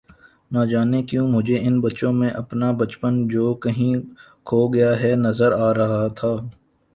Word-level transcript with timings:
نجانے 0.51 1.01
کیوں 1.09 1.27
مجھے 1.27 1.57
ان 1.67 1.75
بچوں 1.81 2.11
میں 2.19 2.29
اپنا 2.41 2.71
بچپن 2.79 3.13
جو 3.27 3.53
کہیں 3.63 3.93
کھو 4.47 4.67
گیا 4.73 4.91
ہے 5.01 5.11
نظر 5.17 5.51
آ 5.59 5.73
رہا 5.73 6.07
تھا 6.17 6.33